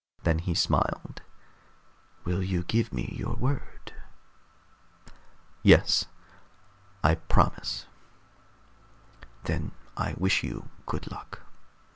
Then 0.23 0.39
he 0.39 0.55
smiled. 0.55 1.21
"Will 2.25 2.41
you 2.41 2.63
give 2.63 2.91
me 2.91 3.13
your 3.15 3.35
word? 3.35 3.93
"Yes, 5.61 6.05
I 7.03 7.13
promise." 7.13 7.85
"Then 9.43 9.73
I 9.95 10.15
wish 10.17 10.43
you 10.43 10.69
good 10.87 11.11
luck. 11.11 11.41